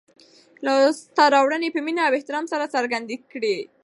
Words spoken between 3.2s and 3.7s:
کړئ.